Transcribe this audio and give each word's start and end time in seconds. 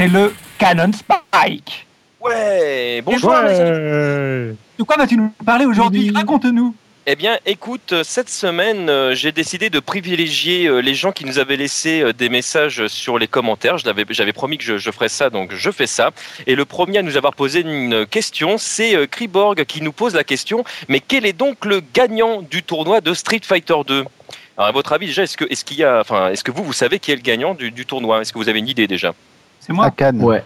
c'est 0.00 0.08
le 0.08 0.32
Canon 0.58 0.90
Spike. 0.94 1.86
Ouais, 2.22 3.02
bonjour. 3.04 3.32
Ouais. 3.32 4.54
De 4.78 4.82
quoi 4.86 4.96
vas-tu 4.96 5.18
nous 5.18 5.30
parler 5.44 5.66
aujourd'hui? 5.66 6.10
Raconte-nous. 6.10 6.74
Eh 7.04 7.16
bien, 7.16 7.36
écoute, 7.44 7.92
euh, 7.92 8.02
cette 8.02 8.30
semaine, 8.30 8.88
euh, 8.88 9.14
j'ai 9.14 9.30
décidé 9.30 9.68
de 9.68 9.78
privilégier 9.78 10.68
euh, 10.68 10.78
les 10.80 10.94
gens 10.94 11.12
qui 11.12 11.26
nous 11.26 11.38
avaient 11.38 11.58
laissé 11.58 12.00
euh, 12.00 12.12
des 12.14 12.30
messages 12.30 12.86
sur 12.86 13.18
les 13.18 13.26
commentaires. 13.26 13.76
J'avais 13.76 14.32
promis 14.32 14.56
que 14.56 14.64
je, 14.64 14.78
je 14.78 14.90
ferais 14.90 15.10
ça, 15.10 15.28
donc 15.28 15.52
je 15.54 15.70
fais 15.70 15.86
ça. 15.86 16.12
Et 16.46 16.54
le 16.54 16.64
premier 16.64 16.98
à 16.98 17.02
nous 17.02 17.18
avoir 17.18 17.34
posé 17.34 17.60
une 17.60 18.06
question, 18.06 18.56
c'est 18.56 19.06
Kriborg 19.06 19.66
qui 19.66 19.82
nous 19.82 19.92
pose 19.92 20.14
la 20.14 20.24
question, 20.24 20.64
mais 20.88 21.00
quel 21.00 21.26
est 21.26 21.34
donc 21.34 21.66
le 21.66 21.82
gagnant 21.92 22.40
du 22.40 22.62
tournoi 22.62 23.02
de 23.02 23.12
Street 23.12 23.42
Fighter 23.42 23.76
2 23.86 24.04
alors, 24.56 24.68
à 24.68 24.72
votre 24.72 24.92
avis, 24.92 25.06
déjà, 25.06 25.22
est-ce 25.22 25.36
que, 25.38 25.74
y 25.74 25.84
a, 25.84 26.00
enfin, 26.00 26.28
est-ce 26.28 26.44
que 26.44 26.50
vous, 26.50 26.64
vous 26.64 26.74
savez 26.74 26.98
qui 26.98 27.12
est 27.12 27.16
le 27.16 27.22
gagnant 27.22 27.54
du, 27.54 27.70
du 27.70 27.86
tournoi? 27.86 28.20
Est-ce 28.20 28.30
que 28.30 28.38
vous 28.38 28.48
avez 28.50 28.58
une 28.58 28.68
idée 28.68 28.86
déjà? 28.86 29.14
C'est 29.60 29.72
moi. 29.72 29.86
À 29.86 29.90
Cannes. 29.90 30.20
Ouais. 30.22 30.44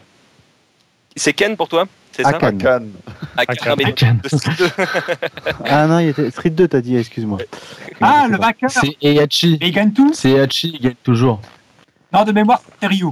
C'est 1.17 1.33
Ken 1.33 1.57
pour 1.57 1.69
toi 1.69 1.87
C'est 2.13 2.27
À 2.27 2.31
ça 2.33 2.39
Cannes. 2.39 2.59
Cannes. 2.59 2.91
Ah, 3.37 3.47
Cannes. 3.47 3.75
mais 3.79 3.85
À 3.87 3.93
Cannes. 3.93 4.21
de 4.23 4.29
Street 4.29 4.53
2. 4.59 4.69
Ah 5.65 5.87
non, 5.87 6.01
il 6.01 6.09
était 6.09 6.31
Street 6.31 6.51
2, 6.51 6.69
t'as 6.69 6.81
dit, 6.81 6.97
excuse-moi. 6.97 7.39
Ah, 8.01 8.27
le 8.29 8.37
vainqueur. 8.37 8.71
C'est 8.71 8.97
Eihachi. 9.01 9.59
Et 9.61 9.69
il 9.69 9.73
gagne 9.73 9.93
tout 9.93 10.13
C'est 10.13 10.31
Eihachi, 10.31 10.73
il 10.75 10.81
gagne 10.81 10.95
toujours. 11.03 11.41
Non, 12.13 12.25
de 12.25 12.33
mémoire, 12.33 12.61
c'est 12.81 12.87
Ryu. 12.89 13.07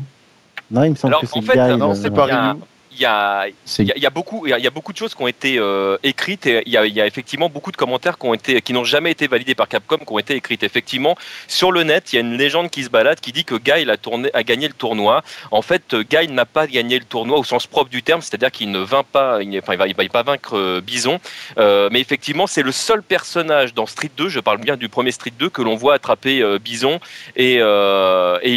Non, 0.70 0.84
il 0.84 0.90
me 0.90 0.94
semble 0.96 1.12
Alors, 1.14 1.20
que 1.22 1.26
c'est 1.28 1.38
en 1.38 1.42
fait, 1.42 1.52
Guy, 1.72 1.76
non, 1.78 1.90
euh, 1.90 1.94
c'est 1.94 2.10
pas 2.10 2.24
Ryu. 2.24 2.58
Il 2.94 3.00
y 3.00 3.06
a, 3.06 3.46
y, 3.78 4.06
a, 4.06 4.10
beaucoup, 4.10 4.46
il 4.46 4.64
y 4.64 4.68
beaucoup 4.68 4.92
de 4.92 4.98
choses 4.98 5.14
qui 5.14 5.22
ont 5.22 5.26
été 5.26 5.58
euh, 5.58 5.96
écrites 6.02 6.46
et 6.46 6.62
il 6.66 6.72
y, 6.72 7.00
a, 7.00 7.06
effectivement 7.06 7.48
beaucoup 7.48 7.72
de 7.72 7.76
commentaires 7.76 8.18
qui 8.18 8.26
ont 8.26 8.34
été, 8.34 8.60
qui 8.60 8.74
n'ont 8.74 8.84
jamais 8.84 9.10
été 9.10 9.28
validés 9.28 9.54
par 9.54 9.66
Capcom, 9.66 9.96
qui 9.96 10.12
ont 10.12 10.18
été 10.18 10.34
écrites. 10.34 10.62
Effectivement, 10.62 11.16
sur 11.48 11.72
le 11.72 11.84
net, 11.84 12.12
il 12.12 12.16
y 12.16 12.18
a 12.18 12.20
une 12.20 12.36
légende 12.36 12.70
qui 12.70 12.84
se 12.84 12.90
balade 12.90 13.18
qui 13.20 13.32
dit 13.32 13.44
que 13.44 13.54
Guile 13.54 13.90
a, 13.90 14.42
gagné 14.42 14.68
le 14.68 14.74
tournoi. 14.74 15.22
En 15.50 15.62
fait, 15.62 15.94
Guile 15.94 16.34
n'a 16.34 16.44
pas 16.44 16.66
gagné 16.66 16.98
le 16.98 17.04
tournoi 17.06 17.38
au 17.38 17.44
sens 17.44 17.66
propre 17.66 17.90
du 17.90 18.02
terme, 18.02 18.20
c'est-à-dire 18.20 18.50
qu'il 18.50 18.70
ne 18.70 18.80
vint 18.80 19.04
pas, 19.04 19.42
il, 19.42 19.58
enfin, 19.58 19.76
va, 19.76 19.86
pas 20.12 20.22
vaincre 20.22 20.58
euh, 20.58 20.80
Bison. 20.80 21.18
Euh, 21.58 21.88
mais 21.90 22.00
effectivement, 22.00 22.46
c'est 22.46 22.62
le 22.62 22.72
seul 22.72 23.02
personnage 23.02 23.72
dans 23.72 23.86
Street 23.86 24.10
2, 24.14 24.28
je 24.28 24.40
parle 24.40 24.58
bien 24.58 24.76
du 24.76 24.90
premier 24.90 25.12
Street 25.12 25.32
2, 25.38 25.48
que 25.48 25.62
l'on 25.62 25.76
voit 25.76 25.94
attraper 25.94 26.42
Bison 26.58 27.00
et, 27.36 27.58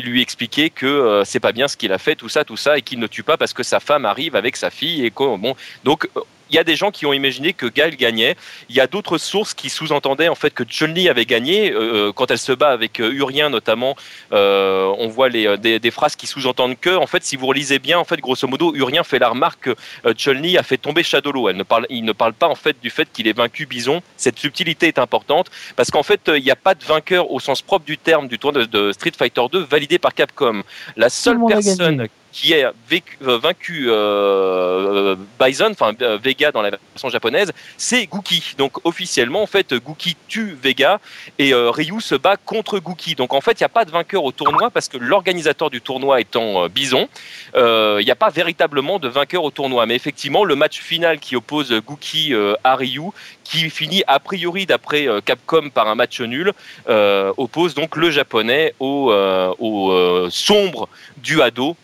lui 0.06 0.22
expliquer 0.22 0.70
que 0.70 1.24
c'est 1.26 1.40
pas 1.40 1.52
bien 1.52 1.68
ce 1.68 1.78
qu'il 1.78 1.92
a 1.94 1.98
fait, 1.98 2.16
tout 2.16 2.30
ça, 2.30 2.44
tout 2.44 2.58
ça, 2.58 2.78
et 2.78 2.82
qu'il 2.82 3.00
ne 3.00 3.08
tue 3.08 3.24
pas 3.24 3.38
parce 3.38 3.54
que 3.54 3.64
sa 3.64 3.80
femme 3.80 4.06
arrive 4.06 4.25
avec 4.34 4.56
sa 4.56 4.70
fille 4.70 5.06
et 5.06 5.12
bon, 5.12 5.56
donc 5.84 6.08
euh, 6.18 6.22
il 6.52 6.56
y 6.56 6.60
a 6.60 6.64
des 6.64 6.76
gens 6.76 6.92
qui 6.92 7.08
ont 7.08 7.14
imaginé 7.14 7.54
que 7.54 7.66
Gail 7.66 7.96
gagnait. 7.96 8.36
Il 8.70 8.76
y 8.76 8.80
a 8.80 8.86
d'autres 8.86 9.18
sources 9.18 9.56
qui 9.56 9.68
sous-entendaient 9.72 10.28
en 10.28 10.36
fait 10.36 10.52
que 10.52 10.64
Chun-Li 10.64 11.10
avait 11.10 11.26
gagné 11.26 11.72
euh, 11.72 12.12
quand 12.14 12.30
elle 12.30 12.38
se 12.38 12.52
bat 12.52 12.70
avec 12.70 13.00
euh, 13.00 13.12
Urien 13.12 13.50
notamment. 13.50 13.96
euh, 14.32 14.94
on 15.00 15.08
voit 15.08 15.28
les, 15.28 15.48
euh, 15.48 15.58
des, 15.58 15.80
des 15.80 15.90
phrases 15.90 16.16
qui 16.16 16.28
sous-entendent 16.28 16.80
que 16.80 16.96
en 16.96 17.08
fait, 17.08 17.24
si 17.24 17.36
vous 17.36 17.48
relisez 17.48 17.80
bien, 17.80 17.98
en 17.98 18.04
fait, 18.04 18.20
grosso 18.20 18.48
modo, 18.48 18.76
Urien 18.76 19.04
fait 19.04 19.18
la 19.18 19.30
remarque 19.30 19.62
que 19.62 19.76
euh, 20.06 20.14
Chun-Li 20.16 20.56
a 20.60 20.62
fait 20.64 20.78
tomber 20.78 21.02
Shadowlo. 21.02 21.50
Elle 21.50 21.58
ne 21.58 21.64
parle, 21.64 21.88
il 21.90 22.06
ne 22.06 22.12
parle 22.14 22.34
pas 22.34 22.48
en 22.48 22.56
fait 22.56 22.78
du 22.80 22.92
fait 22.92 23.08
qu'il 23.12 23.28
ait 23.28 23.34
vaincu 23.34 23.66
Bison. 23.66 24.02
Cette 24.16 24.38
subtilité 24.38 24.88
est 24.88 25.00
importante 25.00 25.50
parce 25.76 25.90
qu'en 25.90 26.04
fait, 26.04 26.30
euh, 26.30 26.38
il 26.38 26.44
n'y 26.44 26.52
a 26.52 26.56
pas 26.56 26.76
de 26.76 26.84
vainqueur 26.86 27.32
au 27.32 27.40
sens 27.40 27.64
propre 27.64 27.86
du 27.86 27.98
terme 27.98 28.28
du 28.28 28.38
tournoi 28.38 28.66
de, 28.68 28.68
de 28.68 28.92
Street 28.92 29.14
Fighter 29.18 29.42
2 29.52 29.64
validé 29.64 29.98
par 29.98 30.14
Capcom. 30.14 30.62
La 30.96 31.10
seule 31.10 31.40
personne. 31.48 32.08
Qui 32.36 32.54
a 32.54 32.74
vécu- 32.92 33.18
euh, 33.26 33.38
vaincu 33.38 33.86
euh, 33.88 35.16
Bison, 35.40 35.72
enfin 35.72 35.94
euh, 36.02 36.18
Vega 36.22 36.52
dans 36.52 36.62
la 36.62 36.72
version 36.72 37.08
japonaise, 37.08 37.54
c'est 37.78 38.06
Gookie. 38.08 38.56
Donc 38.58 38.86
officiellement, 38.86 39.42
en 39.42 39.48
fait, 39.48 39.74
Gookie 39.74 40.18
tue 40.28 40.58
Vega 40.62 41.00
et 41.40 41.54
euh, 41.54 41.72
Ryu 41.72 42.02
se 42.02 42.14
bat 42.14 42.36
contre 42.36 42.80
Gookie. 42.80 43.16
Donc 43.16 43.34
en 43.34 43.40
fait, 43.40 43.54
il 43.54 43.64
n'y 43.64 43.66
a 43.66 43.70
pas 43.70 43.86
de 43.86 43.92
vainqueur 43.92 44.26
au 44.26 44.34
tournoi 44.34 44.70
parce 44.70 44.90
que 44.90 44.98
l'organisateur 44.98 45.70
du 45.70 45.80
tournoi 45.80 46.20
étant 46.20 46.66
euh, 46.66 46.68
Bison, 46.68 47.08
euh, 47.56 48.00
il 48.02 48.06
n'y 48.06 48.12
a 48.12 48.18
pas 48.18 48.32
véritablement 48.32 49.00
de 49.00 49.08
vainqueur 49.08 49.46
au 49.46 49.52
tournoi. 49.52 49.86
Mais 49.86 49.96
effectivement, 49.96 50.44
le 50.44 50.58
match 50.58 50.82
final 50.82 51.20
qui 51.20 51.38
oppose 51.38 51.72
Gookie 51.88 52.34
euh, 52.34 52.56
à 52.66 52.76
Ryu, 52.76 53.12
qui 53.46 53.70
finit 53.70 54.04
a 54.08 54.20
priori 54.20 54.66
d'après 54.66 55.08
euh, 55.08 55.22
Capcom 55.22 55.70
par 55.70 55.88
un 55.88 55.96
match 55.96 56.20
nul, 56.20 56.52
euh, 56.90 57.32
oppose 57.38 57.76
donc 57.76 57.96
le 57.96 58.12
japonais 58.12 58.74
au, 58.82 59.10
euh, 59.10 59.54
au 59.60 59.94
euh, 59.94 60.28
sombre 60.30 60.90
du 61.16 61.42
Hado 61.42 61.78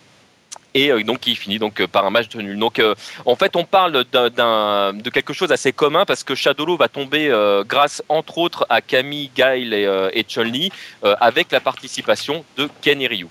et 0.73 0.91
euh, 0.91 1.03
donc 1.03 1.19
qui 1.19 1.35
finit 1.35 1.59
donc 1.59 1.79
euh, 1.81 1.87
par 1.87 2.05
un 2.05 2.09
match 2.09 2.29
de 2.29 2.41
nul. 2.41 2.57
Donc 2.57 2.79
euh, 2.79 2.95
en 3.25 3.35
fait 3.35 3.55
on 3.55 3.63
parle 3.65 4.03
d'un- 4.11 4.93
de 4.93 5.09
quelque 5.09 5.33
chose 5.33 5.51
assez 5.51 5.71
commun 5.71 6.05
parce 6.05 6.23
que 6.23 6.35
Shadowlo 6.35 6.77
va 6.77 6.87
tomber 6.87 7.29
euh, 7.29 7.63
grâce 7.67 8.01
entre 8.09 8.37
autres 8.37 8.65
à 8.69 8.81
Camille, 8.81 9.29
Guile 9.35 9.73
et, 9.73 9.85
euh, 9.85 10.09
et 10.13 10.23
Chun-Li 10.23 10.71
avec 11.19 11.51
la 11.51 11.59
participation 11.59 12.45
de 12.57 12.69
Ken 12.81 13.01
et 13.01 13.07
Ryu. 13.07 13.27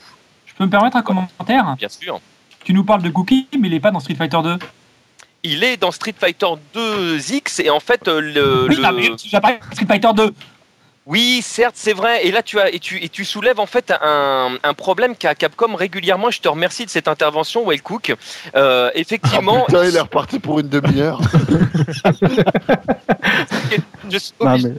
Je 0.47 0.55
peux 0.55 0.65
me 0.65 0.71
permettre 0.71 0.97
un 0.97 1.03
commentaire 1.03 1.75
Bien 1.79 1.89
sûr. 1.89 2.21
Tu 2.65 2.75
nous 2.75 2.85
parles 2.85 3.03
de 3.03 3.09
Gookie, 3.09 3.49
mais 3.59 3.69
il 3.69 3.75
est 3.75 3.81
pas 3.81 3.91
dans 3.91 4.01
Street 4.01 4.15
Fighter 4.17 4.39
2. 4.43 4.59
Il 5.43 5.65
est 5.65 5.79
dans 5.79 5.91
Street 5.91 6.15
Fighter 6.19 6.47
2X 6.75 7.63
et 7.65 7.71
en 7.71 7.81
fait 7.81 8.07
le, 8.07 8.67
Oui, 8.69 8.77
le- 8.77 9.17
Street 9.17 9.87
Fighter 9.89 10.09
2. 10.15 10.35
Oui, 11.07 11.41
certes, 11.43 11.75
c'est 11.77 11.93
vrai. 11.95 12.27
Et 12.27 12.31
là, 12.31 12.43
tu 12.43 12.61
as 12.61 12.73
et 12.73 12.79
tu, 12.79 13.03
et 13.03 13.09
tu 13.09 13.25
soulèves 13.25 13.59
en 13.59 13.67
fait 13.67 13.93
un, 14.03 14.57
un 14.63 14.75
problème 14.75 15.17
qu'a 15.17 15.35
Capcom 15.35 15.75
régulièrement. 15.75 16.31
Je 16.31 16.41
te 16.41 16.49
remercie 16.49 16.85
de 16.85 16.91
cette 16.91 17.09
intervention, 17.09 17.67
Well 17.67 17.83
Cook. 17.83 18.15
Euh, 18.55 18.91
effectivement, 18.95 19.65
Putain, 19.67 19.87
il 19.87 19.97
est 19.97 20.01
reparti 20.01 20.39
pour 20.39 20.61
une 20.61 20.69
demi-heure. 20.69 21.21
je 24.11 24.19
suis 24.19 24.33
Non, 24.41 24.59
mais- 24.59 24.75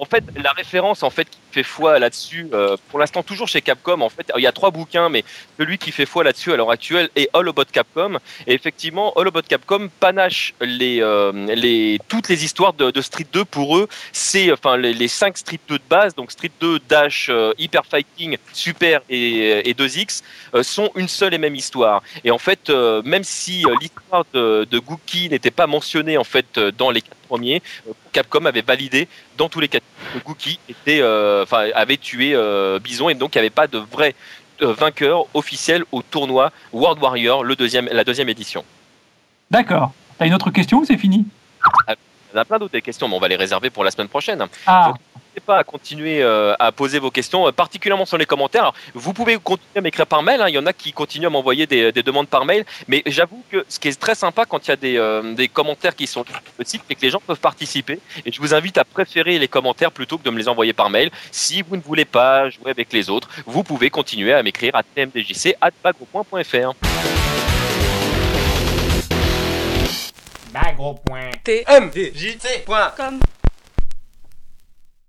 en 0.00 0.06
fait, 0.06 0.24
la 0.42 0.52
référence 0.52 1.02
en 1.02 1.10
fait 1.10 1.28
qui 1.28 1.38
fait 1.52 1.62
foi 1.62 1.98
là-dessus, 1.98 2.48
euh, 2.54 2.76
pour 2.88 2.98
l'instant 2.98 3.22
toujours 3.22 3.48
chez 3.48 3.60
Capcom. 3.60 4.00
En 4.00 4.08
fait, 4.08 4.32
il 4.36 4.42
y 4.42 4.46
a 4.46 4.52
trois 4.52 4.70
bouquins, 4.70 5.10
mais 5.10 5.24
celui 5.58 5.76
qui 5.76 5.92
fait 5.92 6.06
foi 6.06 6.24
là-dessus 6.24 6.52
à 6.52 6.56
l'heure 6.56 6.70
actuelle 6.70 7.10
est 7.16 7.28
All 7.34 7.46
About 7.46 7.66
Capcom. 7.70 8.18
Et 8.46 8.54
effectivement, 8.54 9.12
All 9.12 9.28
About 9.28 9.42
Capcom 9.42 9.90
panache 10.00 10.54
les, 10.62 11.02
euh, 11.02 11.96
toutes 12.08 12.28
les 12.30 12.44
histoires 12.44 12.72
de, 12.72 13.00
Street 13.02 13.26
2 13.30 13.44
pour 13.44 13.76
eux. 13.76 13.88
C'est 14.12 14.50
enfin 14.52 14.78
les, 14.78 14.94
les 14.94 15.08
cinq 15.08 15.36
Street 15.36 15.60
2 15.68 15.76
de 15.76 15.82
base, 15.88 16.14
donc 16.14 16.32
Street 16.32 16.52
2, 16.60 16.78
Dash, 16.88 17.28
euh, 17.28 17.52
Hyper 17.58 17.84
Fighting, 17.84 18.38
Super 18.54 19.02
et, 19.10 19.68
et 19.68 19.74
2X 19.74 20.22
euh, 20.54 20.62
sont 20.62 20.90
une 20.94 21.08
seule 21.08 21.34
et 21.34 21.38
même 21.38 21.54
histoire. 21.54 22.02
Et 22.24 22.30
en 22.30 22.38
fait, 22.38 22.70
même 23.04 23.24
si 23.24 23.64
l'histoire 23.80 24.24
de, 24.32 24.66
de 24.70 24.78
Gookie 24.78 25.28
n'était 25.28 25.50
pas 25.50 25.66
mentionnée 25.66 26.16
en 26.16 26.24
fait 26.24 26.58
dans 26.58 26.90
les 26.90 27.02
euh, 27.32 27.58
Capcom 28.12 28.44
avait 28.46 28.62
validé 28.62 29.08
dans 29.36 29.48
tous 29.48 29.60
les 29.60 29.68
cas 29.68 29.78
que 29.78 30.18
Gookie 30.24 30.58
était, 30.68 31.00
euh, 31.00 31.42
enfin, 31.42 31.68
avait 31.74 31.96
tué 31.96 32.32
euh, 32.34 32.78
Bison 32.78 33.08
et 33.08 33.14
donc 33.14 33.34
il 33.34 33.38
n'y 33.38 33.40
avait 33.40 33.50
pas 33.50 33.66
de 33.66 33.78
vrai 33.78 34.14
vainqueur 34.60 35.24
officiel 35.32 35.84
au 35.90 36.02
tournoi 36.02 36.52
World 36.72 37.02
Warrior, 37.02 37.44
le 37.44 37.56
deuxième, 37.56 37.88
la 37.90 38.04
deuxième 38.04 38.28
édition. 38.28 38.62
D'accord. 39.50 39.92
T'as 40.18 40.26
une 40.26 40.34
autre 40.34 40.50
question 40.50 40.78
ou 40.78 40.84
c'est 40.84 40.98
fini? 40.98 41.24
Y 41.88 42.36
en 42.36 42.40
a 42.40 42.44
plein 42.44 42.58
d'autres 42.58 42.78
questions, 42.80 43.08
mais 43.08 43.16
on 43.16 43.20
va 43.20 43.28
les 43.28 43.36
réserver 43.36 43.70
pour 43.70 43.84
la 43.84 43.90
semaine 43.90 44.08
prochaine. 44.08 44.44
Ah, 44.66 44.88
Donc, 44.88 44.96
pas 45.38 45.58
à 45.58 45.64
continuer 45.64 46.22
euh, 46.22 46.54
à 46.58 46.72
poser 46.72 46.98
vos 46.98 47.12
questions, 47.12 47.46
euh, 47.46 47.52
particulièrement 47.52 48.06
sur 48.06 48.18
les 48.18 48.26
commentaires. 48.26 48.62
Alors, 48.62 48.74
vous 48.94 49.12
pouvez 49.12 49.38
continuer 49.38 49.76
à 49.76 49.80
m'écrire 49.80 50.06
par 50.06 50.22
mail. 50.24 50.40
hein. 50.42 50.48
Il 50.48 50.54
y 50.54 50.58
en 50.58 50.66
a 50.66 50.72
qui 50.72 50.92
continuent 50.92 51.26
à 51.26 51.30
m'envoyer 51.30 51.68
des, 51.68 51.92
des 51.92 52.02
demandes 52.02 52.26
par 52.28 52.44
mail. 52.44 52.64
Mais 52.88 53.02
j'avoue 53.06 53.44
que 53.50 53.64
ce 53.68 53.78
qui 53.78 53.86
est 53.88 54.00
très 54.00 54.16
sympa 54.16 54.44
quand 54.46 54.66
il 54.66 54.70
y 54.70 54.72
a 54.72 54.76
des, 54.76 54.96
euh, 54.96 55.34
des 55.34 55.46
commentaires 55.48 55.94
qui 55.94 56.06
sont 56.08 56.24
sur 56.24 56.34
le 56.58 56.64
site, 56.64 56.82
c'est 56.88 56.94
que 56.96 57.02
les 57.02 57.10
gens 57.10 57.20
peuvent 57.24 57.38
participer. 57.38 58.00
Et 58.26 58.32
je 58.32 58.40
vous 58.40 58.54
invite 58.54 58.78
à 58.78 58.84
préférer 58.84 59.38
les 59.38 59.48
commentaires 59.48 59.92
plutôt 59.92 60.18
que 60.18 60.24
de 60.24 60.30
me 60.30 60.38
les 60.38 60.48
envoyer 60.48 60.72
par 60.72 60.90
mail. 60.90 61.10
Si 61.30 61.62
vous 61.62 61.76
ne 61.76 61.82
voulez 61.82 62.04
pas 62.06 62.48
jouer 62.50 62.70
avec 62.70 62.92
les 62.92 63.10
autres, 63.10 63.28
vous 63.46 63.62
pouvez 63.62 63.90
continuer 63.90 64.32
à 64.32 64.42
m'écrire 64.42 64.74
à 64.74 64.82
tmdjc.bagro.fr. 64.82 66.74
Bagro 70.52 70.98